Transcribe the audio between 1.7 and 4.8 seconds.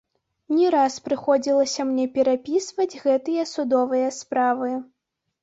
мне перапісваць гэтыя судовыя справы.